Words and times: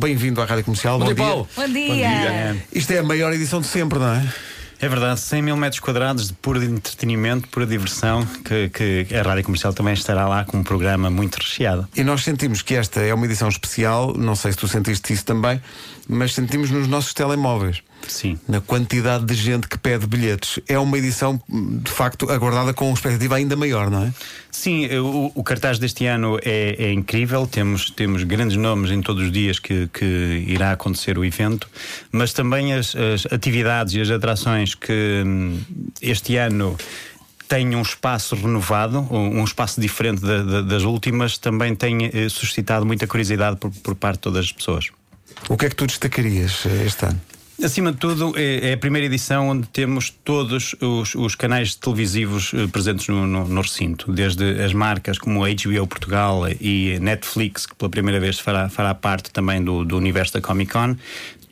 Bem-vindo 0.00 0.42
à 0.42 0.44
Rádio 0.44 0.64
Comercial. 0.64 0.98
Bom 0.98 1.04
dia, 1.04 1.14
Paulo. 1.14 1.48
Bom 1.54 1.68
dia. 1.68 2.56
Isto 2.72 2.92
é 2.94 2.98
a 2.98 3.02
maior 3.04 3.32
edição 3.32 3.60
de 3.60 3.68
sempre, 3.68 3.96
não 4.00 4.08
é? 4.08 4.28
É 4.80 4.88
verdade, 4.88 5.20
100 5.20 5.40
mil 5.40 5.56
metros 5.56 5.78
quadrados 5.78 6.26
de 6.26 6.34
puro 6.34 6.60
entretenimento, 6.64 7.46
pura 7.46 7.64
diversão, 7.64 8.26
que, 8.44 8.70
que 8.70 9.14
a 9.14 9.22
Rádio 9.22 9.44
Comercial 9.44 9.72
também 9.72 9.94
estará 9.94 10.26
lá 10.26 10.44
com 10.44 10.56
um 10.58 10.64
programa 10.64 11.08
muito 11.10 11.36
recheado. 11.36 11.88
E 11.94 12.02
nós 12.02 12.24
sentimos 12.24 12.60
que 12.60 12.74
esta 12.74 13.02
é 13.02 13.14
uma 13.14 13.24
edição 13.24 13.48
especial, 13.48 14.12
não 14.14 14.34
sei 14.34 14.50
se 14.50 14.58
tu 14.58 14.66
sentiste 14.66 15.12
isso 15.12 15.24
também, 15.24 15.62
mas 16.08 16.34
sentimos 16.34 16.72
nos 16.72 16.88
nossos 16.88 17.14
telemóveis. 17.14 17.80
Sim. 18.08 18.38
Na 18.48 18.60
quantidade 18.60 19.24
de 19.24 19.34
gente 19.34 19.68
que 19.68 19.78
pede 19.78 20.06
bilhetes. 20.06 20.60
É 20.68 20.78
uma 20.78 20.98
edição, 20.98 21.40
de 21.48 21.90
facto, 21.90 22.30
aguardada 22.30 22.72
com 22.72 22.86
uma 22.86 22.94
expectativa 22.94 23.36
ainda 23.36 23.56
maior, 23.56 23.90
não 23.90 24.04
é? 24.04 24.12
Sim, 24.50 24.86
o, 24.98 25.32
o 25.34 25.42
cartaz 25.42 25.78
deste 25.78 26.06
ano 26.06 26.38
é, 26.42 26.76
é, 26.78 26.92
incrível. 26.92 27.46
Temos, 27.46 27.90
temos 27.90 28.22
grandes 28.22 28.56
nomes 28.56 28.90
em 28.90 29.00
todos 29.00 29.24
os 29.24 29.32
dias 29.32 29.58
que, 29.58 29.88
que 29.88 30.44
irá 30.46 30.72
acontecer 30.72 31.18
o 31.18 31.24
evento, 31.24 31.68
mas 32.12 32.32
também 32.32 32.72
as, 32.72 32.94
as 32.94 33.26
atividades 33.32 33.94
e 33.94 34.00
as 34.00 34.10
atrações 34.10 34.74
que 34.74 35.22
hum, 35.26 35.60
este 36.00 36.36
ano 36.36 36.76
tem 37.48 37.74
um 37.76 37.82
espaço 37.82 38.34
renovado, 38.34 39.06
um 39.10 39.44
espaço 39.44 39.80
diferente 39.80 40.22
das 40.66 40.82
últimas, 40.82 41.36
também 41.38 41.74
tem 41.74 42.06
eh, 42.06 42.28
suscitado 42.28 42.86
muita 42.86 43.06
curiosidade 43.06 43.56
por, 43.56 43.70
por 43.70 43.94
parte 43.94 44.16
de 44.16 44.22
todas 44.22 44.46
as 44.46 44.52
pessoas. 44.52 44.90
O 45.48 45.56
que 45.56 45.66
é 45.66 45.68
que 45.68 45.76
tu 45.76 45.86
destacarias 45.86 46.64
eh, 46.66 46.86
este 46.86 47.04
ano? 47.04 47.20
Acima 47.62 47.92
de 47.92 47.98
tudo, 47.98 48.34
é, 48.36 48.70
é, 48.70 48.72
a 48.72 48.76
primeira 48.76 49.06
edição 49.06 49.48
onde 49.48 49.68
temos 49.68 50.10
todos 50.10 50.74
os, 50.80 51.14
os 51.14 51.34
canais 51.36 51.74
televisivos 51.76 52.52
eh, 52.52 52.66
presentes 52.66 53.06
no, 53.06 53.26
no, 53.26 53.46
no, 53.46 53.60
recinto, 53.60 54.12
desde 54.12 54.60
as 54.60 54.72
marcas 54.72 55.18
como 55.18 55.44
a 55.44 55.48
HBO 55.48 55.86
Portugal 55.86 56.42
e 56.60 56.98
Netflix, 57.00 57.64
que 57.64 57.74
pela 57.76 57.88
primeira 57.88 58.18
vez 58.18 58.40
fará, 58.40 58.68
fará 58.68 58.92
parte 58.92 59.30
também 59.30 59.62
do, 59.62 59.84
do 59.84 59.96
universo 59.96 60.34
da 60.34 60.40
Comic 60.40 60.72
Con, 60.72 60.96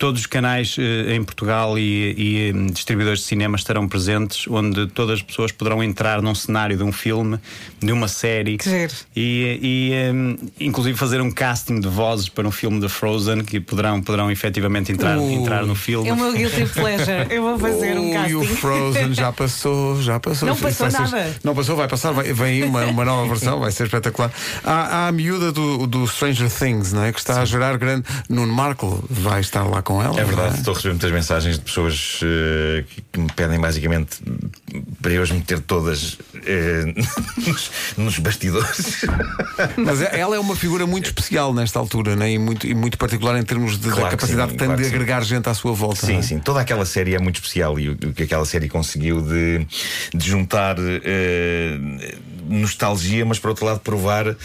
todos 0.03 0.23
os 0.23 0.27
canais 0.27 0.75
eh, 0.81 1.15
em 1.15 1.23
Portugal 1.23 1.79
e, 1.79 2.15
e, 2.19 2.53
hum, 2.53 2.67
distribuidores 2.67 3.21
de 3.21 3.27
cinema 3.27 3.57
estarão 3.57 3.87
presentes, 3.87 4.49
onde 4.49 4.89
todas 4.89 5.21
as 5.21 5.23
pessoas 5.23 5.53
poderão 5.53 5.81
entrar 5.81 6.21
num 6.21 6.35
cenário 6.35 6.77
de 6.77 6.83
um 6.83 6.91
filme, 6.91 7.39
de 7.79 7.93
uma 7.93 8.09
série 8.09 8.57
e, 9.15 9.93
e 10.59 10.67
inclusive 10.67 10.99
fazer 10.99 11.21
um 11.21 11.31
casting 11.31 11.79
de 11.79 11.87
vozes 11.87 12.29
para 12.29 12.49
um 12.49 12.51
filme 12.51 12.81
de 12.81 12.89
Frozen 12.89 13.45
que 13.45 13.61
poderão, 13.61 14.03
poderão 14.03 14.29
efetivamente 14.29 14.91
entrar, 14.91 15.17
uh, 15.17 15.31
entrar 15.31 15.65
no 15.65 15.77
filme. 15.77 16.02
É 16.07 16.13
o 16.13 16.17
meu 16.17 16.33
guilty 16.33 16.67
pleasure. 16.73 17.27
Eu 17.31 17.43
vou 17.43 17.59
fazer 17.59 17.99
um 17.99 18.13
casting. 18.13 18.31
E 18.31 18.35
o 18.35 18.45
Frozen 18.45 19.15
já 19.15 19.33
passou, 19.33 20.01
já 20.03 20.21
passou. 20.21 20.49
Não 20.49 20.57
passou 20.57 20.91
nada. 20.91 21.09
Ser, 21.09 21.35
não 21.45 21.55
passou, 21.55 21.77
vai 21.77 21.89
passar, 21.89 22.13
vai, 22.13 22.33
vem 22.33 22.47
aí 22.47 22.65
uma, 22.65 22.85
uma 22.87 23.05
nova 23.05 23.29
versão, 23.29 23.61
vai 23.61 23.71
ser 23.71 23.85
espetacular. 23.85 24.31
Há, 24.65 24.73
há 24.73 25.09
a 25.09 25.13
miúda 25.13 25.53
do, 25.53 25.87
do 25.87 26.07
Stranger 26.07 26.51
Things, 26.51 26.93
não 26.93 27.05
é? 27.05 27.13
Que 27.13 27.19
está 27.19 27.35
Sim. 27.35 27.41
a 27.41 27.45
gerar 27.45 27.77
grande. 27.79 28.05
Nuno 28.29 28.53
Markle 28.53 28.99
vai 29.09 29.41
estar 29.41 29.65
lá 29.65 29.83
com 29.83 30.03
ela. 30.03 30.19
É 30.21 30.25
verdade, 30.25 30.57
é? 30.57 30.59
estou 30.59 30.73
a 30.73 30.77
receber 30.77 30.95
muitas 30.95 31.13
mensagens 31.13 31.59
de 31.59 31.65
pessoas 31.65 32.21
uh, 32.23 32.85
que 33.13 33.21
me 33.21 33.31
pedem 33.33 33.61
basicamente 33.61 34.19
para 35.01 35.13
eu 35.13 35.23
as 35.23 35.31
meter 35.31 35.61
todas 35.61 36.15
uh, 36.15 36.21
nos, 37.47 37.71
nos, 37.97 38.19
bastidores. 38.19 39.05
Mas 39.77 40.01
é, 40.03 40.19
ela 40.19 40.37
é 40.37 40.39
uma 40.39 40.57
figura 40.57 40.87
muito 40.87 41.07
especial 41.07 41.53
nesta 41.53 41.79
altura 41.79 42.17
né? 42.17 42.33
e, 42.33 42.39
muito, 42.39 42.67
e 42.67 42.75
muito 42.75 42.97
particular 42.97 43.39
em 43.39 43.43
termos 43.43 43.79
de, 43.79 43.89
claro 43.89 44.05
da 44.05 44.11
capacidade 44.11 44.53
sim, 44.53 44.59
claro 44.59 44.81
de 44.81 44.87
agregar 44.87 45.23
sim. 45.23 45.31
gente 45.31 45.49
à 45.49 45.55
sua 45.55 45.75
volta. 45.83 46.07
Sim, 46.07 46.19
é? 46.19 46.23
sim. 46.23 46.39
Toda 46.39 46.61
aquela 46.61 46.85
série 46.85 47.15
é 47.15 47.19
muito 47.19 47.37
especial 47.37 47.79
e 47.79 47.91
o, 47.91 47.97
que 47.97 48.23
aquela 48.23 48.45
série 48.45 48.69
conseguiu 48.69 49.21
de, 49.21 49.67
de 50.15 50.29
juntar. 50.29 50.77
Uh, 50.79 52.33
nostalgia, 52.49 53.25
mas 53.25 53.39
por 53.39 53.51
outro 53.51 53.65
lado 53.65 53.81
provar 53.81 54.37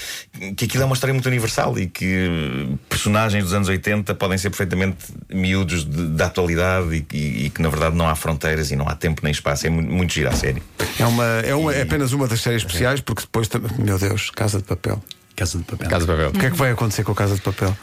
que 0.55 0.65
aquilo 0.65 0.83
é 0.83 0.85
uma 0.85 0.93
história 0.93 1.13
muito 1.13 1.25
universal 1.25 1.77
e 1.77 1.87
que 1.87 2.77
personagens 2.87 3.43
dos 3.43 3.53
anos 3.53 3.67
80 3.67 4.13
podem 4.15 4.37
ser 4.37 4.49
perfeitamente 4.49 4.97
miúdos 5.29 5.83
de, 5.83 6.07
da 6.09 6.27
atualidade 6.27 6.95
e, 6.95 7.15
e, 7.15 7.45
e, 7.45 7.49
que 7.49 7.61
na 7.61 7.69
verdade 7.69 7.95
não 7.95 8.07
há 8.07 8.15
fronteiras 8.15 8.71
e 8.71 8.75
não 8.75 8.87
há 8.87 8.95
tempo 8.95 9.21
nem 9.23 9.31
espaço. 9.31 9.67
É 9.67 9.69
muito, 9.69 9.91
muito 9.91 10.13
giro 10.13 10.29
a 10.29 10.33
série. 10.33 10.61
É, 10.99 11.05
uma, 11.05 11.25
é, 11.25 11.55
uma, 11.55 11.73
é 11.73 11.81
apenas 11.81 12.13
uma 12.13 12.27
das 12.27 12.41
séries 12.41 12.61
especiais 12.61 13.01
porque 13.01 13.21
depois, 13.21 13.49
meu 13.77 13.97
Deus, 13.97 14.29
Casa 14.29 14.59
de 14.59 14.63
Papel. 14.63 15.03
Casa 15.35 15.57
de 15.57 15.63
Papel. 15.63 15.89
Casa 15.89 16.05
de 16.05 16.11
Papel. 16.11 16.29
O 16.29 16.33
que 16.33 16.45
é 16.45 16.49
que 16.51 16.57
vai 16.57 16.71
acontecer 16.71 17.03
com 17.03 17.11
a 17.11 17.15
Casa 17.15 17.35
de 17.35 17.41
Papel? 17.41 17.75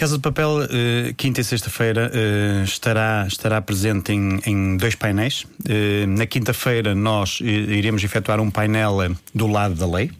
Casa 0.00 0.16
de 0.16 0.22
Papel, 0.22 0.60
uh, 0.60 1.14
quinta 1.14 1.42
e 1.42 1.44
sexta-feira, 1.44 2.10
uh, 2.10 2.64
estará, 2.64 3.26
estará 3.28 3.60
presente 3.60 4.10
em, 4.10 4.40
em 4.46 4.78
dois 4.78 4.94
painéis. 4.94 5.42
Uh, 5.42 6.06
na 6.06 6.24
quinta-feira, 6.24 6.94
nós 6.94 7.38
iremos 7.42 8.02
efetuar 8.02 8.40
um 8.40 8.50
painel 8.50 9.14
do 9.34 9.46
lado 9.46 9.74
da 9.74 9.86
lei. 9.86 10.10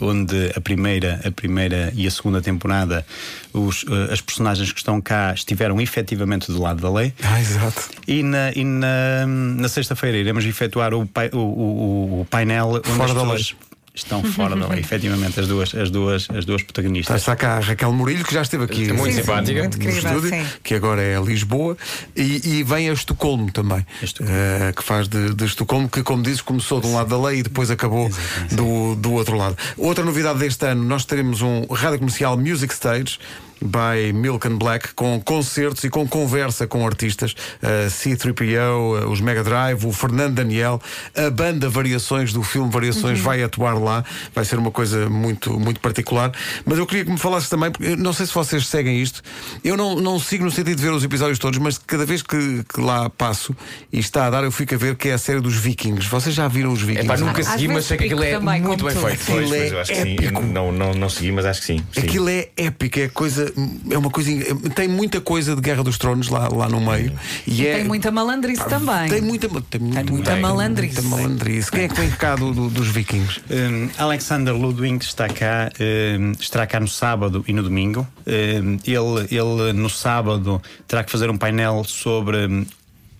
Onde 0.00 0.50
a 0.56 0.60
primeira, 0.62 1.20
a 1.26 1.30
primeira 1.30 1.92
e 1.94 2.06
a 2.06 2.10
segunda 2.10 2.40
temporada 2.40 3.04
os, 3.52 3.84
as 4.10 4.22
personagens 4.22 4.72
que 4.72 4.78
estão 4.78 4.98
cá 4.98 5.34
estiveram 5.34 5.78
efetivamente 5.78 6.50
do 6.50 6.60
lado 6.60 6.80
da 6.80 6.90
lei. 6.90 7.12
Ah, 7.22 7.38
exato. 7.38 7.90
E 8.06 8.22
na, 8.22 8.50
e 8.52 8.64
na, 8.64 9.26
na 9.26 9.68
sexta-feira 9.68 10.16
iremos 10.16 10.44
efetuar 10.46 10.94
o, 10.94 11.02
o, 11.32 11.38
o, 11.38 12.20
o 12.20 12.26
painel 12.30 12.76
onde 12.76 12.90
Fora 12.90 13.12
as 13.12 13.12
pessoas, 13.12 13.56
estão 13.98 14.22
fora 14.22 14.56
da 14.56 14.68
lei, 14.68 14.80
efetivamente, 14.80 15.38
as 15.38 15.46
duas, 15.46 15.74
as 15.74 15.90
duas, 15.90 16.28
as 16.30 16.44
duas 16.44 16.62
protagonistas. 16.62 17.20
Está 17.20 17.36
cá 17.36 17.56
a 17.56 17.60
Raquel 17.60 17.92
Murilho, 17.92 18.24
que 18.24 18.32
já 18.32 18.42
esteve 18.42 18.64
aqui 18.64 18.92
muito 18.92 19.14
sim, 19.14 19.20
simpática, 19.20 19.60
muito 19.60 19.78
no 19.78 19.90
estúdio, 19.90 20.30
sim. 20.30 20.46
que 20.62 20.74
agora 20.74 21.02
é 21.02 21.20
Lisboa, 21.20 21.76
e, 22.16 22.58
e 22.58 22.62
vem 22.62 22.88
a 22.90 22.92
Estocolmo 22.92 23.50
também, 23.50 23.84
Estocolmo. 24.02 24.32
Uh, 24.32 24.72
que 24.74 24.82
faz 24.82 25.08
de, 25.08 25.34
de, 25.34 25.44
Estocolmo, 25.44 25.88
que, 25.88 26.02
como 26.02 26.22
dizes, 26.22 26.40
começou 26.40 26.80
de 26.80 26.86
um 26.86 26.94
lado 26.94 27.08
da 27.08 27.28
lei 27.28 27.40
e 27.40 27.42
depois 27.42 27.70
acabou 27.70 28.10
do, 28.52 28.94
do 28.96 29.12
outro 29.12 29.36
lado. 29.36 29.56
Outra 29.76 30.04
novidade 30.04 30.38
deste 30.38 30.66
ano, 30.66 30.84
nós 30.84 31.04
teremos 31.04 31.42
um 31.42 31.66
rádio 31.66 31.98
comercial 31.98 32.36
Music 32.36 32.72
Stage 32.72 33.18
by 33.60 34.12
Milk 34.12 34.46
and 34.46 34.56
Black, 34.56 34.94
com 34.94 35.20
concertos 35.20 35.84
e 35.84 35.90
com 35.90 36.06
conversa 36.06 36.66
com 36.66 36.86
artistas, 36.86 37.32
uh, 37.62 37.88
C3PO, 37.88 39.04
uh, 39.04 39.10
os 39.10 39.20
Mega 39.20 39.42
Drive, 39.42 39.84
o 39.86 39.92
Fernando 39.92 40.34
Daniel, 40.34 40.80
a 41.16 41.30
banda 41.30 41.68
Variações 41.68 42.32
do 42.32 42.42
filme 42.42 42.70
Variações 42.70 43.18
uhum. 43.18 43.24
vai 43.24 43.42
atuar 43.42 43.74
lá, 43.74 44.04
vai 44.34 44.44
ser 44.44 44.58
uma 44.58 44.70
coisa 44.70 45.08
muito, 45.08 45.58
muito 45.58 45.80
particular. 45.80 46.32
Mas 46.64 46.78
eu 46.78 46.86
queria 46.86 47.04
que 47.04 47.10
me 47.10 47.18
falasses 47.18 47.48
também, 47.48 47.70
porque 47.70 47.96
não 47.96 48.12
sei 48.12 48.26
se 48.26 48.34
vocês 48.34 48.66
seguem 48.66 49.00
isto, 49.00 49.22
eu 49.64 49.76
não, 49.76 49.96
não 49.96 50.18
sigo 50.18 50.44
no 50.44 50.50
sentido 50.50 50.76
de 50.76 50.82
ver 50.82 50.92
os 50.92 51.04
episódios 51.04 51.38
todos, 51.38 51.58
mas 51.58 51.78
cada 51.78 52.04
vez 52.04 52.22
que, 52.22 52.64
que 52.64 52.80
lá 52.80 53.10
passo 53.10 53.54
e 53.92 53.98
está 53.98 54.26
a 54.26 54.30
dar, 54.30 54.44
eu 54.44 54.52
fico 54.52 54.74
a 54.74 54.78
ver 54.78 54.96
que 54.96 55.08
é 55.08 55.14
a 55.14 55.18
série 55.18 55.40
dos 55.40 55.56
Vikings. 55.56 56.08
Vocês 56.08 56.34
já 56.34 56.48
viram 56.48 56.72
os 56.72 56.82
Vikings? 56.82 57.06
É 57.06 57.16
pá, 57.16 57.16
nunca 57.16 57.42
segui, 57.42 57.68
mas 57.68 57.86
sei 57.86 57.96
que 57.96 58.04
aquilo 58.04 58.22
é 58.22 58.32
também, 58.32 58.62
muito 58.62 58.84
bem 58.84 58.94
feito. 58.94 59.22
Aquilo 59.22 59.54
é 59.54 60.12
épico. 60.12 60.42
Não, 60.42 60.72
não, 60.72 60.92
não 60.92 61.08
segui, 61.08 61.32
mas 61.32 61.46
acho 61.46 61.60
que 61.60 61.66
sim. 61.66 61.84
sim. 61.92 62.00
Aquilo 62.00 62.28
é 62.28 62.48
épico, 62.56 63.00
é 63.00 63.08
coisa 63.08 63.47
é 63.90 63.98
uma 63.98 64.10
coisa. 64.10 64.30
Tem 64.74 64.88
muita 64.88 65.20
coisa 65.20 65.54
de 65.54 65.60
Guerra 65.60 65.82
dos 65.82 65.98
Tronos 65.98 66.28
lá, 66.28 66.48
lá 66.48 66.68
no 66.68 66.80
meio. 66.80 67.12
E, 67.46 67.62
e 67.62 67.66
é, 67.66 67.76
tem 67.76 67.84
muita 67.84 68.10
malandrice 68.10 68.64
também. 68.68 69.08
Tem 69.08 69.20
muita, 69.20 69.48
tem, 69.48 69.62
tem 69.62 69.80
muita, 69.80 70.12
muita 70.12 70.36
malandrice. 70.36 71.00
Muita 71.02 71.16
malandrice. 71.16 71.70
Quem 71.70 71.84
é 71.84 71.88
que 71.88 71.94
vem 71.94 72.10
cá 72.10 72.36
do, 72.36 72.52
do, 72.52 72.68
dos 72.68 72.88
vikings? 72.88 73.40
Um, 73.50 73.88
Alexander 73.98 74.54
Ludwig 74.54 75.04
está 75.04 75.28
cá, 75.28 75.70
um, 76.18 76.32
estará 76.32 76.66
cá 76.66 76.80
no 76.80 76.88
sábado 76.88 77.44
e 77.46 77.52
no 77.52 77.62
domingo. 77.62 78.06
Um, 78.26 78.78
ele, 78.86 79.28
ele 79.30 79.72
no 79.72 79.88
sábado 79.88 80.62
terá 80.86 81.04
que 81.04 81.10
fazer 81.10 81.30
um 81.30 81.36
painel 81.36 81.84
sobre 81.84 82.46
hum, 82.46 82.66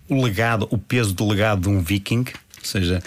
o 0.09 0.23
legado, 0.23 0.67
o 0.71 0.77
peso 0.77 1.13
do 1.13 1.27
legado 1.27 1.61
de 1.61 1.69
um 1.69 1.81
viking. 1.81 2.25
Ou 2.59 2.65
seja, 2.65 3.01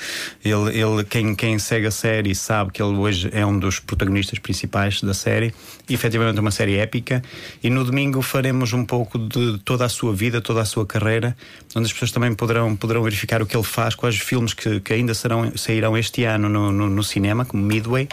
ele, 0.44 0.78
ele 0.78 1.04
quem, 1.04 1.34
quem 1.34 1.58
segue 1.58 1.86
a 1.86 1.90
série 1.90 2.34
sabe 2.34 2.72
que 2.72 2.82
ele 2.82 2.96
hoje 2.96 3.28
é 3.32 3.44
um 3.44 3.58
dos 3.58 3.78
protagonistas 3.78 4.38
principais 4.38 5.00
da 5.02 5.12
série. 5.12 5.54
E, 5.88 5.94
efetivamente, 5.94 6.38
é 6.38 6.40
uma 6.40 6.50
série 6.50 6.76
épica. 6.76 7.22
E 7.62 7.68
no 7.68 7.84
domingo 7.84 8.22
faremos 8.22 8.72
um 8.72 8.84
pouco 8.84 9.18
de 9.18 9.58
toda 9.58 9.84
a 9.84 9.88
sua 9.88 10.14
vida, 10.14 10.40
toda 10.40 10.62
a 10.62 10.64
sua 10.64 10.86
carreira, 10.86 11.36
onde 11.76 11.86
as 11.86 11.92
pessoas 11.92 12.10
também 12.12 12.34
poderão, 12.34 12.74
poderão 12.74 13.02
verificar 13.02 13.42
o 13.42 13.46
que 13.46 13.56
ele 13.56 13.64
faz, 13.64 13.94
quais 13.94 14.16
filmes 14.16 14.54
que, 14.54 14.80
que 14.80 14.92
ainda 14.92 15.12
serão, 15.14 15.52
sairão 15.56 15.96
este 15.96 16.24
ano 16.24 16.48
no, 16.48 16.72
no, 16.72 16.88
no 16.88 17.02
cinema, 17.02 17.44
como 17.44 17.62
Midway, 17.62 18.08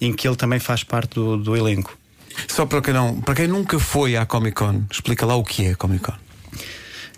em 0.00 0.12
que 0.12 0.28
ele 0.28 0.36
também 0.36 0.58
faz 0.58 0.84
parte 0.84 1.14
do, 1.14 1.36
do 1.36 1.56
elenco. 1.56 1.96
Só 2.48 2.66
para 2.66 2.80
quem, 2.82 2.94
não, 2.94 3.20
para 3.20 3.34
quem 3.34 3.46
nunca 3.46 3.78
foi 3.78 4.16
à 4.16 4.26
Comic 4.26 4.56
Con, 4.56 4.84
explica 4.90 5.24
lá 5.24 5.36
o 5.36 5.44
que 5.44 5.66
é 5.66 5.70
a 5.72 5.76
Comic 5.76 6.04
Con. 6.04 6.14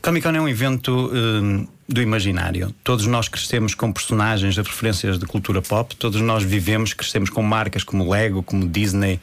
Comic 0.05 0.27
Con 0.27 0.37
é 0.37 0.41
um 0.43 0.47
evento 0.47 1.11
hum, 1.15 1.67
do 1.89 2.03
imaginário. 2.03 2.75
Todos 2.85 3.07
nós 3.07 3.27
crescemos 3.27 3.75
com 3.75 3.91
personagens 3.91 4.55
referências 4.59 5.19
de 5.19 5.25
cultura 5.25 5.63
pop, 5.63 5.97
todos 5.97 6.21
nós 6.21 6.43
vivemos, 6.43 6.93
crescemos 6.93 7.31
com 7.31 7.43
marcas 7.43 7.83
como 7.83 8.13
Lego, 8.13 8.43
como 8.43 8.69
Disney, 8.69 9.19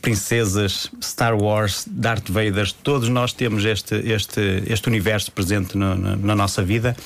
princesas, 0.00 0.90
Star 1.00 1.40
Wars, 1.40 1.86
Darth 1.88 2.28
Vader, 2.28 2.68
todos 2.82 3.08
nós 3.08 3.32
temos 3.32 3.64
este, 3.64 3.94
este, 3.94 4.64
este 4.66 4.88
universo 4.88 5.30
presente 5.30 5.78
no, 5.78 5.94
no, 5.94 6.16
na 6.16 6.34
nossa 6.34 6.64
vida. 6.64 6.96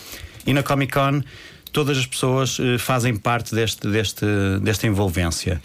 E 0.46 0.54
na 0.54 0.62
Comic 0.62 0.94
Con, 0.94 1.22
todas 1.72 1.98
as 1.98 2.06
pessoas 2.06 2.58
uh, 2.58 2.78
fazem 2.78 3.14
parte 3.14 3.54
deste, 3.54 3.86
deste, 3.88 4.24
desta 4.62 4.86
envolvência. 4.86 5.60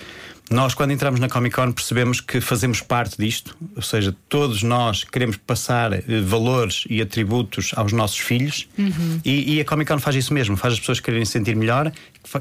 Nós, 0.51 0.74
quando 0.74 0.92
entramos 0.92 1.19
na 1.19 1.30
Comic 1.30 1.56
Con, 1.56 1.71
percebemos 1.71 2.19
que 2.19 2.42
fazemos 2.42 2.81
parte 2.81 3.15
disto, 3.18 3.56
ou 3.74 3.81
seja, 3.81 4.13
todos 4.27 4.62
nós 4.63 5.06
queremos 5.06 5.38
passar 5.38 5.94
eh, 5.94 6.03
valores 6.25 6.83
e 6.89 7.01
atributos 7.01 7.71
aos 7.75 7.94
nossos 7.94 8.18
filhos 8.18 8.68
Uhum. 8.77 9.19
e, 9.24 9.56
e 9.56 9.62
a 9.62 9.65
Comic 9.65 9.89
Con 9.92 10.00
faz 10.00 10.15
isso 10.15 10.33
mesmo, 10.33 10.57
faz 10.57 10.74
as 10.74 10.80
pessoas 10.81 11.00
quererem 11.00 11.24
se 11.24 11.31
sentir 11.31 11.56
melhor, 11.56 11.92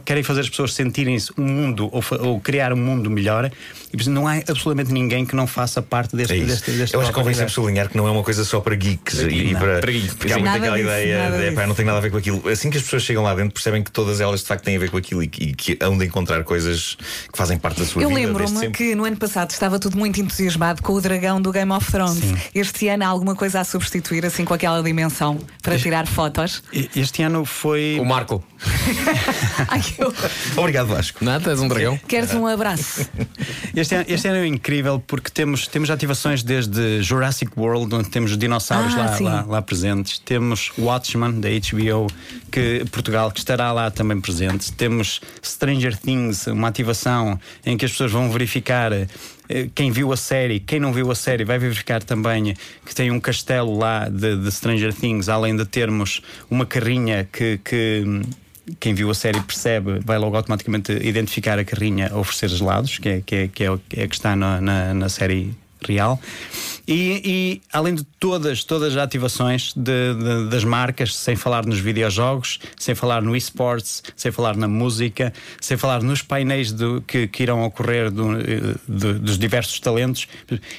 querem 0.04 0.22
fazer 0.24 0.40
as 0.40 0.48
pessoas 0.50 0.74
sentirem-se 0.74 1.32
um 1.38 1.44
mundo 1.44 1.88
ou, 1.92 2.02
ou 2.20 2.40
criar 2.40 2.72
um 2.72 2.76
mundo 2.76 3.08
melhor 3.08 3.50
e 3.88 3.90
por 3.92 4.00
isso 4.00 4.10
não 4.10 4.26
há 4.26 4.34
absolutamente 4.36 4.92
ninguém 4.92 5.24
que 5.24 5.34
não 5.36 5.46
faça 5.46 5.80
parte 5.80 6.14
deste, 6.16 6.34
É 6.34 6.44
deste, 6.44 6.70
deste 6.72 6.94
Eu 6.94 7.00
acho 7.00 7.10
que 7.10 7.14
convém 7.14 7.34
sempre 7.34 7.52
sublinhar 7.52 7.88
que 7.88 7.96
não 7.96 8.06
é 8.06 8.10
uma 8.10 8.22
coisa 8.24 8.44
só 8.44 8.60
para 8.60 8.74
geeks 8.74 9.20
e, 9.20 9.26
e 9.28 9.54
para, 9.54 9.78
para 9.80 9.90
geeks. 9.92 10.14
porque 10.14 10.32
há 10.32 10.38
muito 10.38 10.50
aquela 10.56 10.76
disso, 10.76 10.88
ideia 10.88 11.50
de 11.50 11.54
pá, 11.56 11.66
não 11.66 11.74
tem 11.76 11.84
nada 11.84 11.98
a 11.98 12.00
ver 12.00 12.10
com 12.10 12.16
aquilo. 12.16 12.48
Assim 12.48 12.70
que 12.70 12.76
as 12.76 12.82
pessoas 12.82 13.02
chegam 13.04 13.22
lá 13.22 13.34
dentro, 13.34 13.52
percebem 13.54 13.82
que 13.84 13.90
todas 13.92 14.20
elas 14.20 14.40
de 14.40 14.46
facto 14.46 14.64
têm 14.64 14.76
a 14.76 14.80
ver 14.80 14.90
com 14.90 14.96
aquilo 14.96 15.22
e, 15.22 15.28
que- 15.28 15.44
e 15.44 15.54
que 15.54 15.78
hão 15.80 15.96
de 15.96 16.04
encontrar 16.04 16.42
coisas 16.44 16.96
que 17.32 17.38
fazem 17.38 17.56
parte 17.58 17.80
da 17.80 17.86
sua 17.86 17.99
Eu 18.02 18.08
vida. 18.08 18.20
desde 18.20 18.36
lembro-me 18.54 18.70
que 18.70 18.94
no 18.94 19.04
ano 19.04 19.16
passado 19.16 19.50
estava 19.50 19.78
tudo 19.78 19.96
muito 19.98 20.20
entusiasmado 20.20 20.82
com 20.82 20.92
o 20.92 21.00
dragão 21.00 21.40
do 21.40 21.50
Game 21.52 21.70
of 21.72 21.90
Thrones. 21.90 22.22
Este 22.54 22.88
ano 22.88 23.04
há 23.04 23.08
alguma 23.08 23.34
coisa 23.34 23.60
a 23.60 23.64
substituir 23.64 24.24
assim 24.26 24.44
com 24.44 24.54
aquela 24.54 24.82
dimensão 24.82 25.38
para 25.62 25.78
tirar 25.78 26.06
fotos? 26.06 26.62
E- 26.72 26.88
Este 26.96 27.22
ano 27.22 27.44
foi. 27.44 27.98
O 28.00 28.04
Marco. 28.04 28.42
Ai, 29.68 29.82
eu... 29.98 30.12
Obrigado, 30.56 30.88
Vasco. 30.88 31.24
Nada, 31.24 31.50
és 31.50 31.60
um 31.60 31.68
dragão. 31.68 31.96
Queres 32.08 32.32
um 32.34 32.46
abraço? 32.46 33.08
Este 33.74 33.94
ano, 33.94 34.04
este 34.08 34.28
ano 34.28 34.38
é 34.38 34.46
incrível 34.46 35.02
porque 35.06 35.30
temos, 35.30 35.66
temos 35.66 35.90
ativações 35.90 36.42
desde 36.42 37.02
Jurassic 37.02 37.52
World, 37.56 37.94
onde 37.94 38.08
temos 38.10 38.32
os 38.32 38.38
dinossauros 38.38 38.94
Ah, 38.94 38.98
lá, 38.98 39.16
sim. 39.16 39.24
lá, 39.24 39.44
lá 39.46 39.62
presentes. 39.62 40.18
Temos 40.18 40.72
Watchmen, 40.78 41.40
da 41.40 41.48
HBO, 41.48 42.06
que, 42.50 42.84
Portugal, 42.90 43.30
que 43.30 43.38
estará 43.38 43.72
lá 43.72 43.90
também 43.90 44.20
presente. 44.20 44.72
Temos 44.72 45.20
Stranger 45.42 45.96
Things, 45.96 46.46
uma 46.46 46.68
ativação 46.68 47.38
em 47.64 47.76
que 47.76 47.84
as 47.84 47.90
pessoas 47.92 48.12
vão 48.12 48.30
verificar. 48.30 48.92
eh, 48.92 49.06
Quem 49.74 49.90
viu 49.90 50.12
a 50.12 50.16
série, 50.16 50.60
quem 50.60 50.78
não 50.78 50.92
viu 50.92 51.10
a 51.10 51.14
série, 51.14 51.44
vai 51.44 51.58
verificar 51.58 52.02
também 52.02 52.54
que 52.86 52.94
tem 52.94 53.10
um 53.10 53.18
castelo 53.20 53.76
lá 53.76 54.08
de, 54.08 54.36
de 54.36 54.50
Stranger 54.52 54.92
Things, 54.94 55.28
além 55.28 55.56
de 55.56 55.64
termos 55.64 56.20
uma 56.50 56.64
carrinha 56.66 57.28
que- 57.32 57.58
que 57.64 58.04
quem 58.78 58.94
viu 58.94 59.10
a 59.10 59.14
série 59.14 59.40
percebe, 59.40 60.00
vai 60.04 60.18
logo 60.18 60.36
automaticamente 60.36 60.92
identificar 60.92 61.58
a 61.58 61.64
carrinha 61.64 62.08
a 62.12 62.18
oferecer 62.18 62.48
gelados, 62.50 62.98
que 62.98 63.08
é, 63.08 63.20
que 63.24 63.34
é, 63.34 63.48
que 63.48 63.64
é, 63.64 63.70
o- 63.70 63.80
é 63.96 64.06
que 64.06 64.14
está 64.14 64.36
na, 64.36 64.60
na, 64.60 64.94
na 64.94 65.08
série 65.08 65.54
real. 65.82 66.20
E, 66.86 67.22
e, 67.24 67.62
além 67.72 67.94
de 67.94 68.04
todas, 68.18 68.64
todas 68.64 68.92
as 68.94 69.02
ativações 69.02 69.72
de- 69.74 70.14
de- 70.14 70.50
das 70.50 70.62
marcas, 70.62 71.14
sem 71.16 71.36
falar 71.36 71.64
nos 71.64 71.78
videojogos, 71.78 72.58
sem 72.76 72.94
falar 72.94 73.22
no 73.22 73.34
esportes, 73.34 74.02
sem 74.14 74.30
falar 74.30 74.56
na 74.56 74.68
música, 74.68 75.32
sem 75.60 75.76
falar 75.78 76.02
nos 76.02 76.20
painéis 76.20 76.70
do- 76.70 77.02
que, 77.06 77.26
que 77.28 77.42
irão 77.42 77.62
ocorrer 77.64 78.10
do- 78.10 78.38
eh, 78.40 78.74
de- 78.86 79.14
dos 79.14 79.38
diversos 79.38 79.80
talentos. 79.80 80.28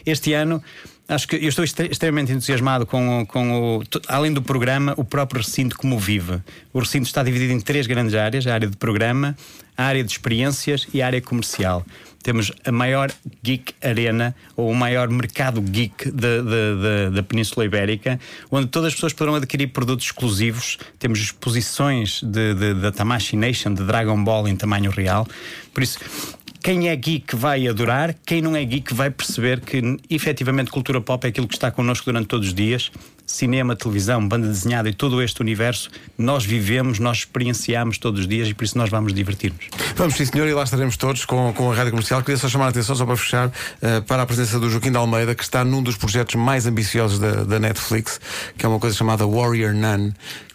Este 0.06 0.34
ano. 0.34 0.62
Acho 1.14 1.28
que 1.28 1.36
eu 1.36 1.50
estou 1.50 1.66
extre- 1.66 1.90
extremamente 1.92 2.32
entusiasmado 2.32 2.86
com, 2.86 3.26
com 3.26 3.78
o. 3.80 3.84
Além 4.08 4.32
do 4.32 4.42
programa, 4.42 4.94
o 4.96 5.04
próprio 5.04 5.42
recinto 5.42 5.78
como 5.78 6.00
vive. 6.00 6.40
O 6.72 6.80
recinto 6.80 7.06
está 7.06 7.22
dividido 7.22 7.52
em 7.52 7.60
três 7.60 7.86
grandes 7.86 8.16
áreas: 8.16 8.48
a 8.48 8.54
área 8.54 8.68
de 8.70 8.78
programa, 8.78 9.36
a 9.82 9.86
área 9.86 10.04
de 10.04 10.12
experiências 10.12 10.88
e 10.94 11.02
a 11.02 11.06
área 11.06 11.22
comercial. 11.22 11.86
Temos 12.24 12.52
a 12.64 12.72
maior 12.72 13.12
geek 13.42 13.74
arena, 13.82 14.36
ou 14.56 14.70
o 14.70 14.76
maior 14.76 15.10
mercado 15.10 15.60
geek 15.60 16.12
da- 16.12 17.24
Península 17.24 17.66
Ibérica, 17.66 18.20
onde 18.52 18.68
todas 18.68 18.90
as 18.90 18.94
pessoas 18.94 19.12
poderão 19.14 19.36
adquirir 19.36 19.68
produtos 19.68 20.06
exclusivos. 20.06 20.78
Temos 21.00 21.20
exposições 21.20 22.22
da 22.82 22.92
Tamashi 22.92 23.36
Nation, 23.36 23.74
de 23.74 23.84
Dragon 23.84 24.24
Ball 24.24 24.48
em 24.48 24.56
tamanho 24.56 24.92
real. 24.92 25.28
Por 25.74 25.82
isso, 25.82 25.98
quem 26.62 26.90
é 26.90 26.96
geek 26.96 27.36
vai 27.36 27.68
adorar, 27.68 28.14
quem 28.24 28.40
não 28.40 28.56
é 28.56 28.64
geek 28.64 28.94
vai 28.94 29.10
perceber 29.10 29.60
que 29.62 29.98
efetivamente 30.08 30.70
cultura 30.70 31.02
pop 31.02 31.26
é 31.26 31.30
aquilo 31.30 31.48
que 31.48 31.56
está 31.56 31.72
connosco 31.72 32.06
durante 32.06 32.28
todos 32.28 32.50
os 32.50 32.54
dias. 32.54 32.92
Cinema, 33.32 33.76
televisão, 33.76 34.28
banda 34.28 34.48
desenhada 34.48 34.90
e 34.90 34.94
todo 34.94 35.22
este 35.22 35.42
universo, 35.42 35.90
nós 36.18 36.46
vivemos, 36.46 37.00
nós 37.00 37.20
experienciamos 37.20 37.98
todos 37.98 38.22
os 38.22 38.28
dias 38.28 38.48
e 38.48 38.54
por 38.54 38.64
isso 38.64 38.78
nós 38.78 38.90
vamos 38.90 39.14
divertir-nos. 39.14 39.66
Vamos, 39.96 40.16
sim, 40.16 40.26
senhor, 40.26 40.48
e 40.48 40.54
lá 40.54 40.64
estaremos 40.64 40.98
todos 40.98 41.26
com, 41.26 41.54
com 41.54 41.72
a 41.72 41.76
rádio 41.76 41.92
comercial. 41.92 42.22
Queria 42.22 42.38
só 42.38 42.50
chamar 42.50 42.66
a 42.66 42.70
atenção, 42.70 42.96
só 42.96 43.06
para 43.06 43.18
fechar, 43.18 43.52
eh, 43.82 44.02
para 44.02 44.24
a 44.24 44.26
presença 44.26 44.60
do 44.60 44.70
Joaquim 44.70 44.92
de 44.92 44.98
Almeida, 44.98 45.34
que 45.34 45.44
está 45.44 45.64
num 45.64 45.82
dos 45.82 45.96
projetos 45.96 46.36
mais 46.36 46.66
ambiciosos 46.66 47.20
da, 47.20 47.44
da 47.44 47.60
Netflix, 47.60 48.20
que 48.58 48.66
é 48.66 48.70
uma 48.70 48.80
coisa 48.80 48.96
chamada 48.96 49.26
Warrior 49.26 49.74
Nun, 49.74 50.12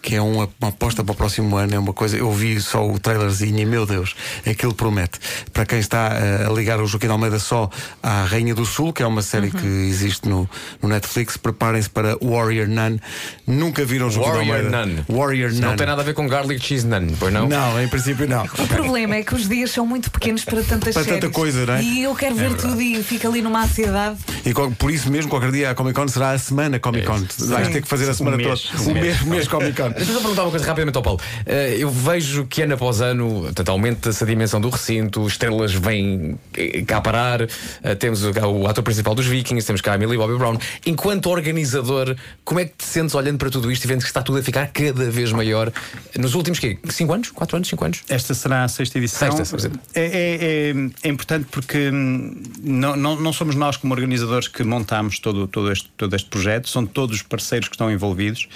que 0.06 0.14
é 0.14 0.22
uma, 0.22 0.48
uma 0.60 0.68
aposta 0.68 1.02
para 1.02 1.12
o 1.12 1.16
próximo 1.16 1.56
ano. 1.56 1.74
É 1.74 1.78
uma 1.80 1.92
coisa, 1.92 2.16
eu 2.16 2.30
vi 2.30 2.60
só 2.60 2.88
o 2.88 2.96
trailerzinho 2.96 3.58
e, 3.58 3.66
meu 3.66 3.84
Deus, 3.84 4.14
aquilo 4.48 4.72
promete. 4.72 5.18
Para 5.52 5.66
quem 5.66 5.80
está 5.80 6.12
eh, 6.12 6.46
a 6.48 6.52
ligar 6.52 6.80
o 6.80 6.86
Joaquim 6.86 7.08
Almeida 7.08 7.40
só 7.40 7.68
à 8.00 8.22
Rainha 8.22 8.54
do 8.54 8.64
Sul, 8.64 8.92
que 8.92 9.02
é 9.02 9.06
uma 9.06 9.20
série 9.20 9.50
que 9.50 9.66
existe 9.66 10.28
no, 10.28 10.48
no 10.80 10.88
Netflix, 10.88 11.36
preparem-se 11.36 11.90
para 11.90 12.16
Warrior 12.22 12.68
Nun. 12.68 13.00
Nunca 13.48 13.84
viram 13.84 14.06
o 14.06 14.10
Joaquim 14.10 14.48
Warrior 14.48 14.66
Almeida? 14.66 14.86
Nun. 14.86 15.16
Warrior 15.18 15.52
Nun. 15.52 15.60
Não 15.60 15.76
tem 15.76 15.86
nada 15.88 16.02
a 16.02 16.04
ver 16.04 16.14
com 16.14 16.28
garlic 16.28 16.64
cheese 16.64 16.86
nun, 16.86 17.08
pois 17.18 17.32
não? 17.32 17.48
Não, 17.48 17.82
em 17.82 17.88
princípio 17.88 18.28
não. 18.28 18.44
O 18.44 18.68
problema 18.68 19.16
é 19.16 19.24
que 19.24 19.34
os 19.34 19.48
dias 19.48 19.72
são 19.72 19.84
muito 19.84 20.08
pequenos 20.12 20.44
para 20.44 20.62
tantas 20.62 20.94
Para 20.94 21.02
tanta 21.02 21.20
séries. 21.22 21.34
coisa, 21.34 21.66
não 21.66 21.74
é? 21.74 21.82
E 21.82 22.04
eu 22.04 22.14
quero 22.14 22.36
ver 22.36 22.54
tudo 22.54 22.80
e 22.80 23.02
fico 23.02 23.26
ali 23.26 23.42
numa 23.42 23.64
ansiedade. 23.64 24.18
E 24.44 24.54
por 24.78 24.92
isso 24.92 25.10
mesmo, 25.10 25.28
qualquer 25.28 25.50
dia 25.50 25.70
a 25.72 25.74
Comic 25.74 25.96
Con 25.98 26.06
será 26.06 26.30
a 26.30 26.38
semana 26.38 26.78
Comic 26.78 27.04
Con. 27.06 27.26
Vais 27.48 27.68
ter 27.70 27.82
que 27.82 27.88
fazer 27.88 28.08
a 28.08 28.14
semana 28.14 28.36
mês. 28.36 28.60
toda. 28.60 28.90
O 28.90 28.94
mês, 28.94 29.20
o 29.22 29.26
mês 29.26 29.48
Comic 29.48 29.76
Con. 29.76 29.95
Deixa-me 29.96 30.14
só 30.14 30.20
perguntar 30.20 30.42
uma 30.42 30.50
coisa 30.50 30.66
rapidamente 30.66 30.96
ao 30.96 31.02
Paulo. 31.02 31.20
Eh, 31.46 31.76
eu 31.78 31.90
vejo 31.90 32.46
que 32.46 32.62
ano 32.62 32.74
após 32.74 33.00
ano, 33.00 33.42
portanto, 33.42 33.68
aumenta-se 33.70 34.22
a 34.22 34.26
dimensão 34.26 34.60
do 34.60 34.68
recinto, 34.68 35.26
estrelas 35.26 35.72
vêm 35.72 36.38
eh, 36.54 36.82
cá 36.82 37.00
parar, 37.00 37.42
eh, 37.82 37.94
temos 37.94 38.22
o, 38.22 38.30
o 38.30 38.66
ator 38.66 38.84
principal 38.84 39.14
dos 39.14 39.26
Vikings, 39.26 39.66
temos 39.66 39.80
cá 39.80 39.94
a 39.94 39.98
Millie 39.98 40.16
Bobby 40.18 40.36
Brown. 40.36 40.56
Enquanto 40.84 41.30
organizador, 41.30 42.14
como 42.44 42.60
é 42.60 42.66
que 42.66 42.74
te 42.76 42.84
sentes 42.84 43.14
olhando 43.14 43.38
para 43.38 43.50
tudo 43.50 43.70
isto 43.72 43.84
e 43.84 43.88
vendo 43.88 44.00
que 44.00 44.06
está 44.06 44.22
tudo 44.22 44.38
a 44.38 44.42
ficar 44.42 44.66
cada 44.68 45.10
vez 45.10 45.32
maior? 45.32 45.72
Nos 46.18 46.34
últimos 46.34 46.58
quê? 46.58 46.78
5 46.88 47.12
anos? 47.12 47.30
4 47.30 47.56
anos? 47.56 47.68
5 47.68 47.84
anos? 47.84 48.02
Esta 48.08 48.34
será 48.34 48.64
a 48.64 48.68
sexta 48.68 48.98
edição. 48.98 49.30
Sexta, 49.36 49.58
sexta. 49.58 49.80
É, 49.94 50.04
é- 50.04 50.70
é- 50.72 50.90
é 51.04 51.08
importante 51.08 51.46
porque 51.50 51.90
hum, 51.90 52.42
não, 52.62 52.96
não, 52.96 53.20
não 53.20 53.32
somos 53.32 53.54
nós, 53.54 53.76
como 53.76 53.94
organizadores, 53.94 54.48
que 54.48 54.62
montamos 54.62 55.18
todo, 55.18 55.46
todo, 55.46 55.72
este, 55.72 55.88
todo 55.96 56.14
este 56.14 56.28
projeto, 56.28 56.68
são 56.68 56.84
todos 56.84 57.16
os 57.16 57.22
parceiros 57.22 57.68
que 57.68 57.74
estão 57.74 57.90
envolvidos. 57.90 58.48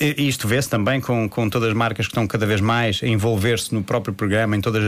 E 0.00 0.14
e 0.22 0.28
isto 0.28 0.46
vê-se 0.48 0.68
também 0.68 1.00
com, 1.00 1.28
com 1.28 1.48
todas 1.48 1.68
as 1.70 1.74
marcas 1.74 2.06
que 2.06 2.10
estão 2.12 2.26
cada 2.26 2.46
vez 2.46 2.60
mais 2.60 3.00
a 3.02 3.06
envolver-se 3.06 3.74
no 3.74 3.82
próprio 3.82 4.14
programa, 4.14 4.56
em 4.56 4.60
todas 4.60 4.82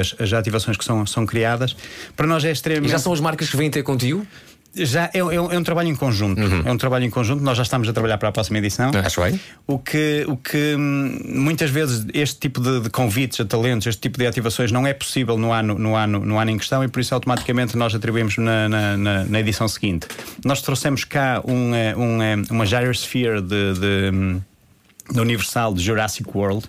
as, 0.00 0.16
as 0.20 0.32
ativações 0.32 0.76
que 0.76 0.84
são, 0.84 1.06
são 1.06 1.24
criadas. 1.26 1.76
Para 2.16 2.26
nós 2.26 2.44
é 2.44 2.48
E 2.48 2.52
extremamente. 2.52 2.90
já 2.90 2.98
são 2.98 3.12
as 3.12 3.20
marcas 3.20 3.48
que 3.50 3.56
vêm 3.56 3.70
ter 3.70 3.82
contigo? 3.82 4.26
Já 4.78 5.04
é, 5.14 5.20
é 5.20 5.24
um, 5.24 5.50
é 5.52 5.58
um 5.58 5.62
trabalho 5.62 5.88
em 5.88 5.94
conjunto. 5.96 6.38
É 6.66 6.70
um 6.70 6.76
trabalho 6.76 7.06
em 7.06 7.08
conjunto. 7.08 7.42
Nós 7.42 7.56
já 7.56 7.62
estamos 7.62 7.88
a 7.88 7.94
trabalhar 7.94 8.18
para 8.18 8.28
a 8.28 8.32
próxima 8.32 8.58
edição. 8.58 8.90
Acho 9.02 9.22
bem. 9.22 9.40
O 9.66 9.78
que, 9.78 10.26
o 10.28 10.36
que 10.36 10.74
hum, 10.76 11.18
muitas 11.24 11.70
vezes 11.70 12.04
este 12.12 12.38
tipo 12.40 12.60
de, 12.60 12.80
de 12.80 12.90
convites 12.90 13.40
a 13.40 13.46
talentos, 13.46 13.86
este 13.86 14.02
tipo 14.02 14.18
de 14.18 14.26
ativações 14.26 14.70
não 14.70 14.86
é 14.86 14.92
possível 14.92 15.38
no 15.38 15.50
ano, 15.50 15.78
no 15.78 15.96
ano, 15.96 16.18
no 16.18 16.38
ano 16.38 16.50
em 16.50 16.58
questão 16.58 16.84
e 16.84 16.88
por 16.88 17.00
isso 17.00 17.14
automaticamente 17.14 17.74
nós 17.74 17.94
atribuímos 17.94 18.36
na, 18.36 18.68
na, 18.68 18.96
na- 18.98 19.24
na 19.24 19.40
edição 19.40 19.66
seguinte. 19.66 20.08
Nós 20.44 20.60
trouxemos 20.60 21.04
cá 21.04 21.40
um, 21.48 21.74
eh, 21.74 21.96
um, 21.96 22.20
eh, 22.22 22.36
uma 22.50 22.66
gyrosphere 22.66 23.40
de. 23.40 23.72
de 23.80 24.10
hum, 24.14 24.40
da 25.12 25.22
Universal 25.22 25.74
de 25.74 25.82
Jurassic 25.82 26.28
World, 26.34 26.64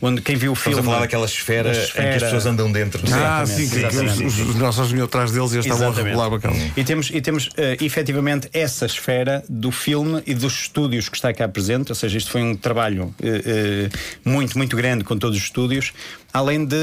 onde 0.00 0.20
quem 0.20 0.36
viu 0.36 0.52
o 0.52 0.54
Estamos 0.54 0.76
filme. 0.76 0.88
a 0.88 0.92
falar 0.92 1.04
daquela 1.04 1.26
esfera, 1.26 1.70
em 1.70 1.74
que 1.74 2.00
as 2.00 2.22
pessoas 2.22 2.46
andam 2.46 2.70
dentro. 2.70 3.02
Ah, 3.12 3.42
Exatamente, 3.42 3.68
sim, 3.68 3.68
que, 3.68 3.88
que 3.88 4.24
os, 4.42 4.54
nossos 4.56 4.90
vinham 4.90 5.04
atrás 5.06 5.32
deles 5.32 5.52
e 5.52 5.56
eles 5.56 5.66
estavam 5.66 5.88
a 5.88 5.92
regular 5.92 6.32
aquela. 6.32 6.54
E 6.76 6.84
temos, 6.84 7.10
e 7.10 7.20
temos 7.20 7.50
eh, 7.56 7.76
efetivamente 7.80 8.48
essa 8.52 8.86
esfera 8.86 9.44
do 9.48 9.70
filme 9.70 10.22
e 10.26 10.34
dos 10.34 10.52
estúdios 10.52 11.08
que 11.08 11.16
está 11.16 11.32
cá 11.32 11.48
presente, 11.48 11.90
ou 11.90 11.96
seja, 11.96 12.16
isto 12.16 12.30
foi 12.30 12.42
um 12.42 12.54
trabalho 12.54 13.14
eh, 13.22 13.42
eh, 13.44 13.98
muito, 14.24 14.56
muito 14.56 14.76
grande 14.76 15.04
com 15.04 15.16
todos 15.18 15.36
os 15.36 15.42
estúdios, 15.44 15.92
além 16.32 16.64
de 16.64 16.76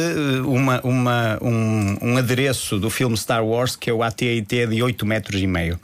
uma, 0.45 0.81
uma, 0.81 1.39
um, 1.41 1.97
um 2.01 2.17
adereço 2.17 2.79
do 2.79 2.89
filme 2.89 3.17
Star 3.17 3.45
Wars, 3.45 3.75
que 3.75 3.89
é 3.89 3.93
o 3.93 4.03
AT&T 4.03 4.67
de 4.67 4.83
8 4.83 5.05
metros 5.05 5.41
e 5.41 5.47
meio. 5.47 5.79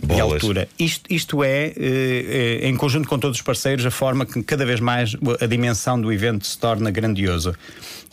De 0.00 0.06
Bolas. 0.06 0.34
altura. 0.34 0.68
Isto, 0.78 1.12
isto 1.12 1.42
é, 1.42 1.66
eh, 1.66 1.74
eh, 1.76 2.68
em 2.68 2.76
conjunto 2.76 3.08
com 3.08 3.18
todos 3.18 3.38
os 3.38 3.42
parceiros, 3.42 3.84
a 3.84 3.90
forma 3.90 4.24
que 4.24 4.42
cada 4.42 4.64
vez 4.64 4.80
mais 4.80 5.16
a 5.40 5.46
dimensão 5.46 6.00
do 6.00 6.12
evento 6.12 6.46
se 6.46 6.58
torna 6.58 6.90
grandioso. 6.90 7.54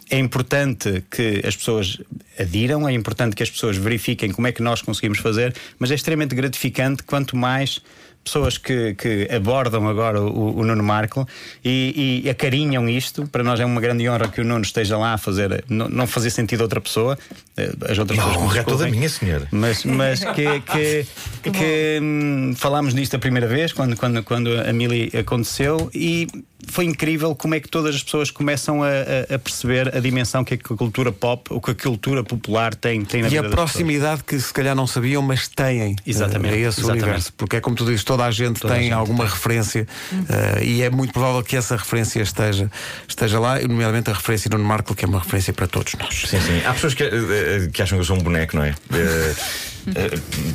É 0.09 0.19
importante 0.19 1.03
que 1.09 1.41
as 1.45 1.55
pessoas 1.55 1.99
adiram, 2.39 2.87
é 2.87 2.93
importante 2.93 3.35
que 3.35 3.41
as 3.41 3.49
pessoas 3.49 3.75
verifiquem 3.75 4.31
como 4.31 4.47
é 4.47 4.51
que 4.51 4.61
nós 4.61 4.81
conseguimos 4.81 5.17
fazer, 5.19 5.55
mas 5.79 5.89
é 5.89 5.95
extremamente 5.95 6.35
gratificante 6.35 7.01
quanto 7.03 7.35
mais 7.35 7.81
pessoas 8.25 8.57
que, 8.57 8.95
que 8.95 9.29
abordam 9.31 9.87
agora 9.87 10.19
o, 10.19 10.57
o 10.57 10.65
Nuno 10.65 10.83
Marco 10.83 11.27
e, 11.63 12.23
e, 12.25 12.29
acarinham 12.29 12.89
isto. 12.89 13.27
Para 13.27 13.43
nós 13.43 13.59
é 13.59 13.65
uma 13.65 13.79
grande 13.79 14.09
honra 14.09 14.27
que 14.27 14.41
o 14.41 14.43
Nuno 14.43 14.63
esteja 14.63 14.97
lá 14.97 15.13
a 15.13 15.17
fazer, 15.17 15.63
não, 15.69 15.87
não 15.87 16.07
fazer 16.07 16.31
sentido 16.31 16.61
outra 16.61 16.81
pessoa. 16.81 17.17
Eh, 17.55 17.71
as 17.87 17.97
outras 17.99 18.17
não, 18.17 18.27
pessoas. 18.27 18.53
Não, 18.53 18.59
é 18.59 18.63
toda 18.63 18.87
minha, 18.87 19.07
senhor. 19.07 19.47
Mas, 19.51 19.85
mas 19.85 20.19
que, 20.33 20.59
que, 20.61 21.07
que, 21.43 21.51
que 21.51 21.99
hum, 22.01 22.53
falámos 22.55 22.95
disto 22.95 23.15
a 23.15 23.19
primeira 23.19 23.47
vez, 23.47 23.71
quando, 23.71 23.95
quando, 23.95 24.23
quando 24.23 24.49
a 24.59 24.73
Mili 24.73 25.11
aconteceu, 25.15 25.89
e 25.93 26.27
foi 26.67 26.85
incrível 26.85 27.35
como 27.35 27.55
é 27.55 27.59
que 27.59 27.67
todas 27.67 27.95
as 27.95 28.03
pessoas 28.03 28.31
começam 28.31 28.83
a, 28.83 28.87
a, 28.87 29.35
a, 29.35 29.39
perceber 29.39 29.95
a 29.95 29.99
dimensão 29.99 30.43
que 30.43 30.55
a 30.55 30.57
cultura 30.57 31.11
pop, 31.11 31.53
ou 31.53 31.61
que 31.61 31.71
a 31.71 31.75
cultura 31.75 32.23
popular 32.23 32.73
tem, 32.73 33.03
tem 33.03 33.21
na 33.21 33.27
e 33.27 33.29
vida 33.31 33.43
E 33.43 33.47
a 33.47 33.49
proximidade 33.49 34.23
que 34.23 34.39
se 34.39 34.53
calhar 34.53 34.75
não 34.75 34.87
sabiam, 34.87 35.21
mas 35.21 35.47
têm. 35.47 35.95
Exatamente. 36.05 36.55
É 36.55 36.59
esse 36.59 36.79
exatamente. 36.79 37.03
universo. 37.03 37.33
Porque 37.37 37.57
é 37.57 37.61
como 37.61 37.75
tu 37.75 37.85
dizes, 37.85 38.03
toda 38.15 38.25
a 38.25 38.31
gente 38.31 38.61
toda 38.61 38.73
tem 38.73 38.81
a 38.81 38.83
gente 38.83 38.93
alguma 38.93 39.25
tem. 39.25 39.33
referência 39.33 39.87
uh, 40.13 40.63
e 40.63 40.81
é 40.81 40.89
muito 40.89 41.11
provável 41.11 41.43
que 41.43 41.55
essa 41.55 41.75
referência 41.75 42.21
esteja, 42.21 42.71
esteja 43.07 43.39
lá, 43.39 43.59
nomeadamente 43.59 44.09
a 44.09 44.13
referência 44.13 44.49
no 44.49 44.63
Marco, 44.63 44.95
que 44.95 45.03
é 45.03 45.07
uma 45.07 45.19
referência 45.19 45.53
para 45.53 45.67
todos 45.67 45.93
nós. 45.95 46.25
Sim, 46.27 46.39
sim. 46.39 46.61
Há 46.65 46.73
pessoas 46.73 46.93
que, 46.93 47.03
uh, 47.03 47.71
que 47.71 47.81
acham 47.81 47.97
que 47.97 48.01
eu 48.01 48.05
sou 48.05 48.17
um 48.17 48.21
boneco, 48.21 48.55
não 48.55 48.63
é? 48.63 48.73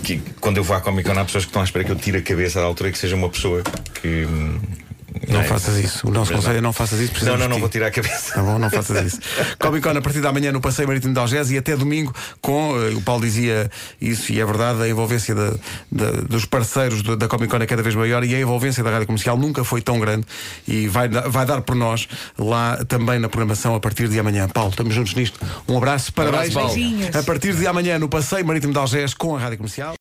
Que, 0.03 0.21
quando 0.41 0.57
eu 0.57 0.65
vou 0.65 0.77
à 0.77 0.81
Comic 0.81 1.09
Con 1.09 1.19
há 1.19 1.25
pessoas 1.25 1.45
que 1.45 1.51
estão 1.51 1.63
à 1.63 1.65
espera 1.65 1.85
que 1.85 1.93
eu 1.93 1.97
tire 1.97 2.19
a 2.19 2.23
cabeça 2.23 2.61
da 2.61 2.67
altura 2.67 2.89
e 2.89 2.93
que 2.93 2.99
seja 2.99 3.15
uma 3.15 3.29
pessoa 3.29 3.63
que 4.01 4.27
não, 5.29 5.41
é 5.41 5.45
faças 5.45 5.77
isso. 5.77 6.09
O 6.09 6.11
nosso 6.11 6.33
conselho 6.33 6.59
é 6.59 6.61
não 6.61 6.73
faças 6.73 7.01
isso. 7.01 7.25
Não, 7.25 7.37
não, 7.37 7.49
não 7.49 7.59
vou 7.59 7.69
tirar 7.69 7.89
a 7.89 7.91
cabeça. 7.91 8.35
Tá 8.35 8.43
bom, 8.43 8.59
não 8.59 8.71
faças 8.71 9.07
isso. 9.07 9.21
Comic 9.59 9.83
Con 9.83 9.97
a 9.97 10.01
partir 10.01 10.21
da 10.21 10.33
manhã 10.33 10.53
no 10.53 10.61
Passeio 10.61 10.89
Marítimo 10.89 11.13
de 11.13 11.21
Algés 11.21 11.51
e 11.51 11.59
até 11.59 11.77
domingo 11.77 12.15
com, 12.41 12.73
uh, 12.73 12.97
o 12.97 13.03
Paulo 13.03 13.23
dizia 13.23 13.71
isso 14.01 14.33
e 14.33 14.41
é 14.41 14.45
verdade, 14.45 14.83
a 14.83 14.89
envolvência 14.89 15.35
da, 15.35 15.53
da, 15.91 16.11
dos 16.23 16.45
parceiros 16.45 17.03
da 17.03 17.29
Comic 17.29 17.51
Con 17.51 17.59
é 17.59 17.67
cada 17.67 17.83
vez 17.83 17.95
maior 17.95 18.25
e 18.25 18.35
a 18.35 18.41
envolvência 18.41 18.83
da 18.83 18.91
rádio 18.91 19.07
comercial 19.07 19.37
nunca 19.37 19.63
foi 19.65 19.83
tão 19.83 19.99
grande 19.99 20.27
e 20.67 20.89
vai, 20.89 21.09
vai 21.09 21.45
dar 21.45 21.61
por 21.61 21.75
nós 21.75 22.09
lá 22.39 22.79
também 22.87 23.19
na 23.19 23.29
programação 23.29 23.75
a 23.75 23.81
partir 23.81 24.09
de 24.09 24.19
amanhã. 24.19 24.49
Paulo, 24.49 24.71
estamos 24.71 24.95
juntos 24.95 25.15
nisto. 25.15 25.39
Um 25.69 25.77
abraço, 25.77 26.13
parabéns. 26.13 26.55
Um 26.55 26.61
abraço, 26.61 27.19
A 27.19 27.23
partir 27.23 27.55
de 27.55 27.67
amanhã 27.67 27.99
no 27.99 28.09
Passeio 28.09 28.45
Marítimo 28.45 28.73
de 28.73 28.79
Algés 28.79 29.15
com 29.15 29.37
a 29.37 29.39
rádio 29.39 29.59
comercial. 29.59 29.95